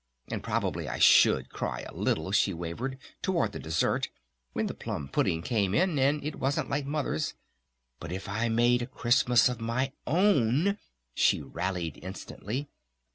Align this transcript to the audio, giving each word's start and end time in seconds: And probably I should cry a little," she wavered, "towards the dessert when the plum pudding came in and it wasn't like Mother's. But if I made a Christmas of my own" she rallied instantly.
And 0.29 0.41
probably 0.41 0.89
I 0.89 0.97
should 0.97 1.51
cry 1.51 1.81
a 1.81 1.93
little," 1.93 2.31
she 2.31 2.55
wavered, 2.55 2.97
"towards 3.21 3.53
the 3.53 3.59
dessert 3.59 4.09
when 4.53 4.65
the 4.65 4.73
plum 4.73 5.07
pudding 5.07 5.43
came 5.43 5.75
in 5.75 5.99
and 5.99 6.23
it 6.23 6.37
wasn't 6.37 6.71
like 6.71 6.87
Mother's. 6.87 7.35
But 7.99 8.11
if 8.11 8.27
I 8.27 8.49
made 8.49 8.81
a 8.81 8.87
Christmas 8.87 9.47
of 9.47 9.61
my 9.61 9.91
own" 10.07 10.79
she 11.13 11.39
rallied 11.39 11.99
instantly. 12.01 12.67